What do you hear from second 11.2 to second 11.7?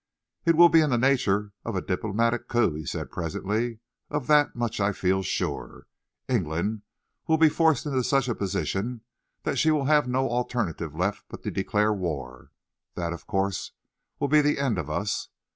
but to